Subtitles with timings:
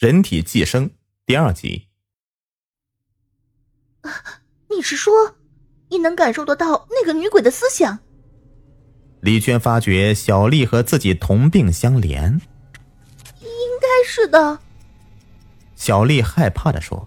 [0.00, 0.92] 人体寄生
[1.26, 1.88] 第二集。
[4.70, 5.36] 你是说，
[5.90, 7.98] 你能感受得到那个女鬼的思想？
[9.20, 12.40] 李娟发觉小丽和自己同病相怜，
[13.42, 14.58] 应该是的。
[15.76, 17.06] 小丽害怕的说：“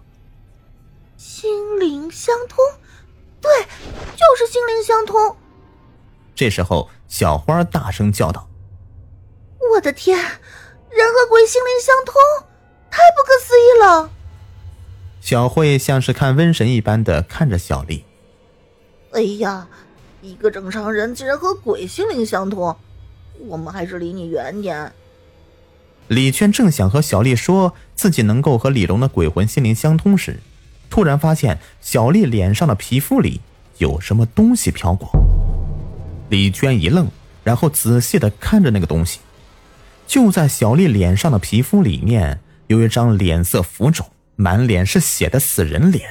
[1.18, 2.58] 心灵相通，
[3.40, 3.50] 对，
[4.14, 5.36] 就是心灵相通。”
[6.36, 8.48] 这时候，小花大声叫道
[9.74, 12.14] ：“我的天，人和鬼心灵相通，
[12.94, 14.10] 太不可思议了！”
[15.20, 18.04] 小慧像是看瘟神一般的看着小丽。
[19.10, 19.66] 哎呀，
[20.22, 22.76] 一个正常人竟然和鬼心灵相通，
[23.48, 24.92] 我们还是离你远点。
[26.08, 30.40] 李娟正想和小丽说自己能够和李龙的鬼魂心灵相通时，
[30.88, 33.40] 突然发现小丽脸上的皮肤里
[33.78, 35.10] 有什么东西飘过。
[36.28, 37.08] 李娟一愣，
[37.42, 39.20] 然后仔细的看着那个东西，
[40.06, 44.06] 就在小丽脸上的皮肤里面有一张脸色浮肿。
[44.36, 46.10] 满脸是血的死人脸，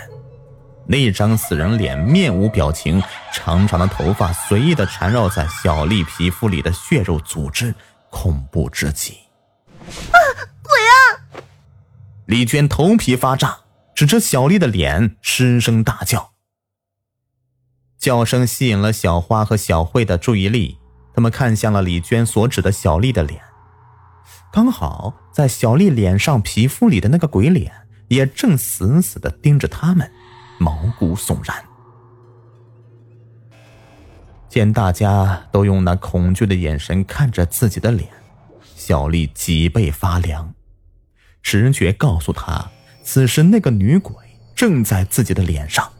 [0.88, 7.76] 那张死人脸面无表情，长长的头发随意的缠绕在小丽皮肤里的血肉组织，
[8.10, 9.12] 恐怖至极。
[9.12, 10.16] 啊，
[10.62, 11.44] 鬼啊！
[12.28, 13.58] 李娟头皮发炸，
[13.94, 16.32] 指着小丽的脸失声大叫。
[18.00, 20.78] 叫声吸引了小花和小慧的注意力，
[21.14, 23.42] 他们看向了李娟所指的小丽的脸，
[24.54, 27.84] 刚好在小丽脸上皮肤里的那个鬼脸。
[28.10, 30.12] 也正死死的盯着他们，
[30.60, 31.58] 毛骨悚然。
[34.48, 38.08] 见大家都用那恐惧的眼神看着自己的脸，
[38.76, 40.54] 小丽脊背发凉，
[41.42, 42.70] 直觉告诉她，
[43.04, 44.14] 此时那个女鬼
[44.54, 45.92] 正在自己的脸上。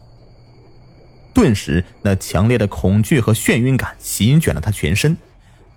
[1.32, 5.16] 顿时，那强烈的恐惧和眩晕感席卷了她全身，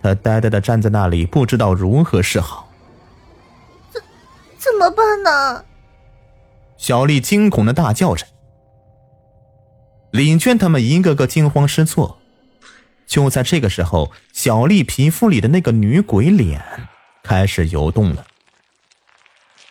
[0.04, 2.67] 她呆呆的站在那里，不知道如何是好。
[4.58, 5.66] 怎么办呢？
[6.78, 8.26] 小丽惊恐的大叫着，
[10.12, 12.20] 李娟他们一个个惊慌失措。
[13.06, 16.62] 就在这个时候，小丽皮肤里的那个女鬼脸
[17.24, 18.28] 开始游动了。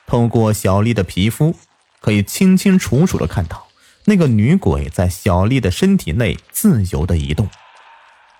[0.06, 1.54] 透过小丽的皮肤，
[2.00, 3.68] 可以清清楚楚的看到
[4.06, 7.48] 那个女鬼在小丽的身体内自由的移动，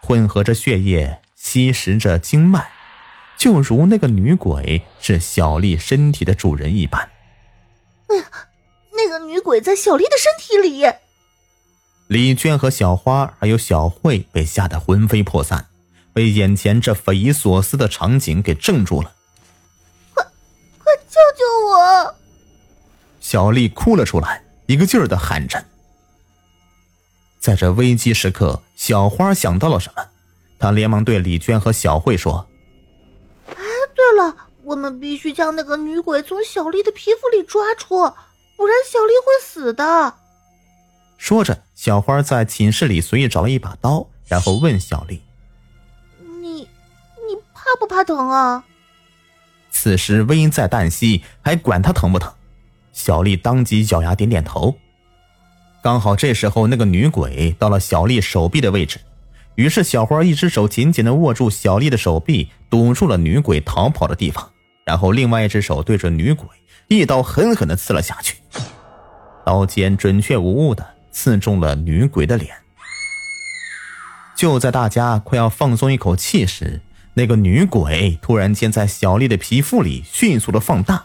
[0.01, 2.71] 混合着血液，吸食着经脉，
[3.39, 7.11] 就如那个女鬼是小丽身体的主人一般。
[8.09, 8.25] 哎呀！
[8.99, 10.87] 那个女鬼在小丽的身体里。
[12.07, 15.67] 李娟和小花还有小慧被吓得魂飞魄散，
[16.15, 19.13] 被眼前这匪夷所思的场景给镇住了。
[20.15, 20.25] 快，
[20.79, 22.15] 快救救我！
[23.21, 25.63] 小丽哭了出来，一个劲儿的喊着。
[27.39, 30.07] 在这危机时刻，小花想到了什么，
[30.59, 32.56] 她连忙对李娟和小慧说：“哎，
[33.97, 38.13] 对了，我们必须将那个女鬼从小丽的皮肤里抓出。”
[38.57, 40.15] 不然小丽会死的。
[41.19, 45.23] 说着，小花在寝室里随意找了一把刀，然后问小丽
[46.41, 48.65] ：“你，你怕不怕疼啊？”
[49.71, 52.33] 此时危在旦夕，还管他疼不疼？
[52.95, 54.75] 小丽当即咬牙点点头。
[55.83, 58.99] 刚好这时候，那个女鬼到了小丽手臂的位置，
[59.57, 64.53] 于是小花一只手紧紧的握住小丽的手臂，堵住了女鬼逃跑的地方，
[64.85, 66.47] 然后另外一只手对着女鬼。
[66.89, 68.37] 一刀狠狠的刺了下去，
[69.45, 72.55] 刀尖准确无误的刺中了女鬼的脸。
[74.37, 76.81] 就在大家快要放松一口气时，
[77.15, 81.03] 那个女鬼突然间在小丽的皮肤里迅速的放大，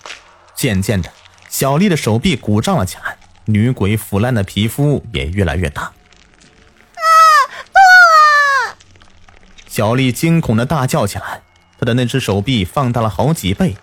[0.53, 1.09] 渐渐的，
[1.49, 5.81] 小丽的手臂鼓胀了起来，女鬼腐烂的皮肤也越来越大。
[5.83, 5.93] 啊！
[7.55, 8.77] 痛啊！
[9.81, 11.41] 小丽惊恐的大叫起来，
[11.79, 13.75] 她的那只手臂放大了好几倍。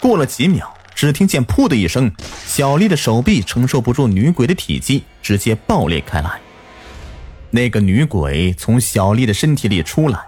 [0.00, 2.10] 过了几秒，只听见“噗”的一声，
[2.46, 6.40] 小丽的手臂承受不住女鬼的体积，直接爆裂开来。
[7.50, 10.18] 那个女鬼从小丽的身体里出来，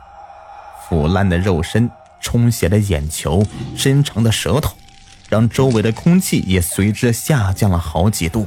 [0.86, 3.42] 腐烂的肉身、充血的眼球、
[3.74, 4.76] 伸长的舌头，
[5.30, 8.46] 让周围的空气也随之下降了好几度。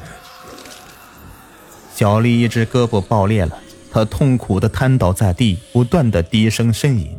[1.95, 3.57] 小丽一只胳膊爆裂了，
[3.95, 7.17] 他痛苦的瘫倒在地，不断的低声呻吟。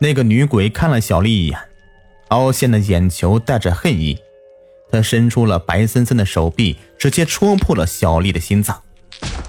[0.00, 1.56] 那个女鬼看了小丽一眼。
[2.30, 4.18] 凹陷的眼球带着恨意，
[4.90, 8.82] 她伸出了白森森的手臂，直接戳破了小丽的心脏。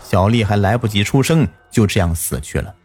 [0.03, 2.75] 小丽还来不及出声，就这样死去了。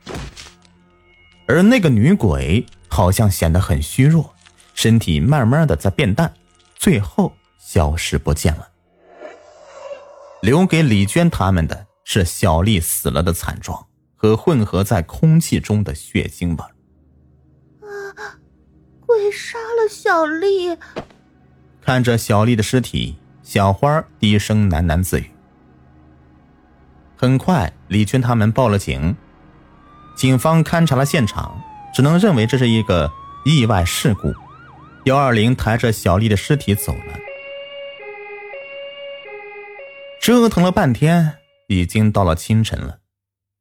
[1.47, 4.35] 而那个女鬼好像显得很虚弱，
[4.73, 6.33] 身体慢慢的在变淡，
[6.75, 8.67] 最后消失不见了。
[10.41, 16.64] 留给李娟他们的是小丽死了的惨状和混合在空气中的血腥味。
[17.82, 18.38] 啊
[19.05, 20.79] 鬼杀了小丽，
[21.82, 25.29] 看着小丽的尸体，小花低声喃喃自语。
[27.17, 29.17] 很快，李军他们报了警，
[30.14, 31.61] 警方勘察了现场，
[31.93, 33.11] 只能认为这是一个
[33.44, 34.32] 意外事故。
[35.06, 37.19] 幺二零抬着小丽的尸体走了。
[40.20, 43.01] 折腾了半天，已经到了清晨了。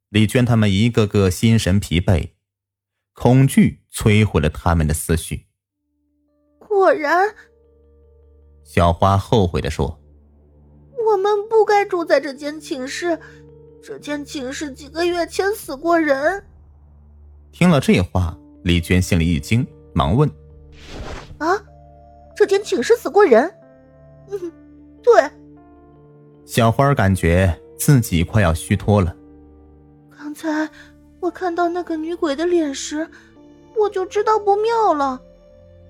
[0.09, 2.31] 李娟他们一个个心神疲惫，
[3.13, 5.47] 恐惧摧毁了他们的思绪。
[6.59, 7.33] 果然，
[8.63, 9.99] 小花后悔的说
[11.05, 13.19] ：“我们不该住在这间寝室。
[13.81, 16.45] 这间寝室几个月前死过人。”
[17.51, 20.29] 听了这话，李娟心里一惊，忙问
[21.39, 21.55] ：“啊，
[22.35, 23.53] 这间寝室死过人
[24.31, 24.51] ？”“嗯，
[25.01, 25.13] 对。”
[26.45, 29.15] 小花感觉自己快要虚脱了。
[30.17, 30.69] 刚才
[31.19, 33.09] 我看到那个女鬼的脸时，
[33.77, 35.21] 我就知道不妙了。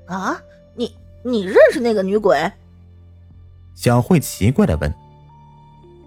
[0.07, 0.41] 啊，
[0.75, 2.51] 你你认识那个女鬼？
[3.73, 4.93] 小慧奇怪的问。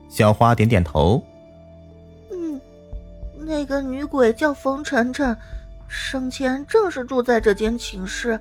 [0.09, 1.23] 小花点点头。
[2.31, 2.61] 嗯，
[3.39, 5.37] 那个女鬼叫冯晨晨，
[5.87, 8.41] 生前正是住在这间寝室，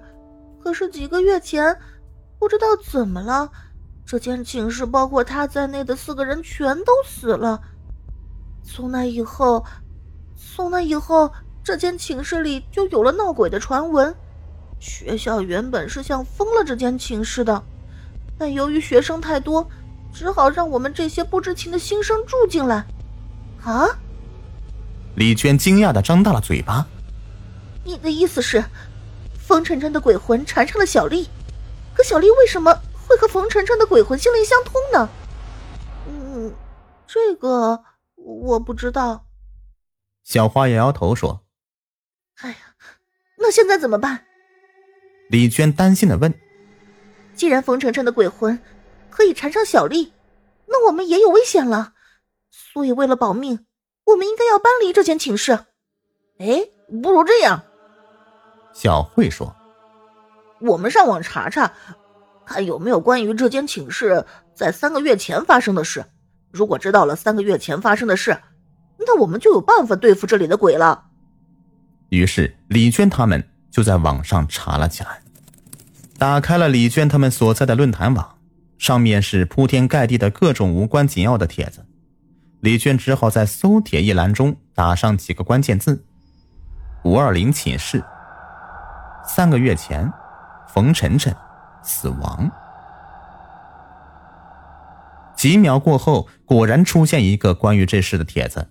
[0.63, 1.77] 可是几个月前，
[2.39, 3.51] 不知道怎么了。
[4.07, 7.61] 这间寝室包括他在内的四个人全都死了。
[8.63, 9.65] 从那以后，
[10.37, 11.29] 从那以后，
[11.61, 14.15] 这间寝室里就有了闹鬼的传闻。
[14.79, 17.61] 学校原本是想封了这间寝室的，
[18.37, 19.69] 但由于学生太多，
[20.13, 22.85] 只好让我们这些不知情的新生住进来。
[23.61, 23.89] 啊！
[25.15, 26.87] 李娟惊讶的张大了嘴巴。
[27.83, 28.63] 你的意思是，
[29.37, 31.27] 风尘尘的鬼魂缠上了小丽？
[31.93, 32.73] 可小丽为什么？
[33.07, 35.09] 会和冯晨晨的鬼魂心灵相通呢？
[36.07, 36.53] 嗯，
[37.07, 37.83] 这个
[38.15, 39.25] 我不知道。
[40.23, 41.45] 小花摇摇头说
[42.41, 42.57] ：“哎呀，
[43.37, 44.25] 那现在怎么办？”
[45.31, 46.33] 李娟担心的问
[47.33, 48.59] ：“既然冯晨晨的鬼魂
[49.09, 50.13] 可以缠上小丽，
[50.65, 51.93] 那我们也有危险了。
[52.49, 53.65] 所以为了保命，
[54.05, 55.53] 我们应该要搬离这间寝室。
[56.39, 56.69] 哎，
[57.01, 57.63] 不如这样。”
[58.73, 59.55] 小慧说
[60.59, 61.73] ：“我们上网查查。”
[62.47, 66.05] 看有没有关于这间寝室在三个月前发生的事。
[66.49, 68.37] 如果知道了三个月前发生的事，
[68.97, 71.03] 那我们就有办法对付这里的鬼了。
[72.09, 75.19] 于是李娟他们就在网上查了起来，
[76.17, 78.37] 打开了李娟他们所在的论坛网，
[78.77, 81.85] 上面是铺天盖地的各种无关紧要的帖子。
[82.61, 86.03] 李娟只好在搜帖一栏中打上几个关键字
[87.03, 88.03] ：“五二零寝室，
[89.27, 90.11] 三个月前，
[90.73, 91.35] 冯晨晨。”
[91.83, 92.51] 死亡。
[95.35, 98.69] 几秒过后，果然出现一个关于这事的帖子，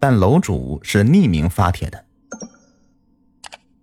[0.00, 2.04] 但楼主是匿名发帖的。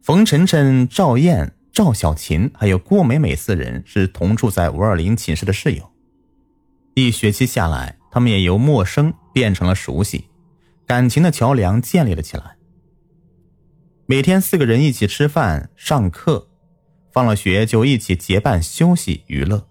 [0.01, 5.91] 冯晨晨、赵燕、赵小琴还有郭美美四人是同住在五二零寝室的室友。
[6.95, 10.25] 一学期下来，他们也由陌生变成了熟悉，
[10.85, 12.57] 感情的桥梁建立了起来。
[14.05, 16.49] 每天四个人一起吃饭、上课。
[17.11, 19.67] 放了学就一起结伴休息娱乐。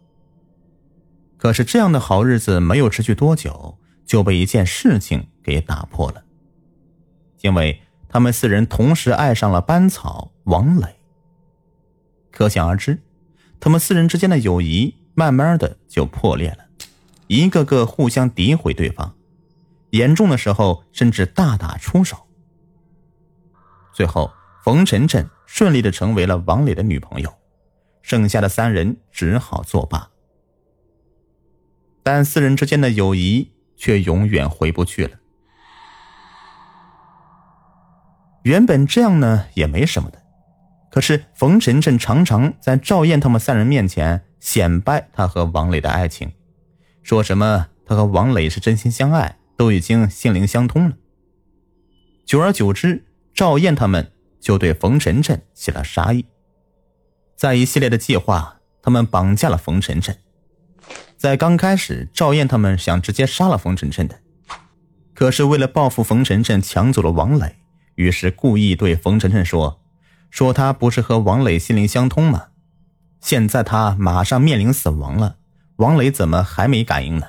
[1.37, 6.25] 可是这样的好日子没有持续多久，就被一件事情给打破了。
[7.43, 10.97] 因为他们四人同时爱上了班草王磊。
[12.33, 13.03] 可想而知，
[13.61, 16.67] 他们四人之间的友谊慢慢的就破裂了，
[17.29, 19.15] 一个个互相诋毁对方，
[19.91, 22.17] 严重的时候甚至大打出手。
[23.93, 24.33] 最后，
[24.65, 25.29] 冯晨晨。
[25.49, 27.35] 顺利的成为了王磊的女朋友，
[28.03, 30.11] 剩下的三人只好作罢。
[32.03, 35.19] 但四人之间的友谊却永远回不去了。
[38.43, 40.23] 原本这样呢也没什么的，
[40.91, 46.31] 可是冯晨晨常常在赵燕他们三人面前显摆他和王磊的爱情，
[47.03, 50.97] 说什么他和王磊是真心相爱，都已经心灵相通了。
[52.27, 54.13] 久而久之，赵燕他们。
[54.41, 56.25] 就对冯晨晨起了杀意，
[57.37, 60.17] 在一系列的计划，他们绑架了冯晨晨。
[61.17, 64.21] 在刚开始，赵燕他们想直接杀了冯晨晨的，
[65.15, 67.57] 可是为了报复冯晨晨抢走了王磊，
[67.97, 69.81] 于是故意对冯晨晨说
[70.31, 72.49] ：“说他不是和王磊心灵相通吗？
[73.21, 75.39] 现在他马上面临死亡了，
[75.77, 77.27] 王磊怎么还没感应呢？”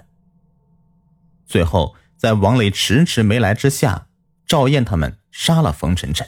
[1.47, 4.05] 最后，在王磊迟迟没来之下，
[4.45, 6.27] 赵燕他们杀了冯晨晨。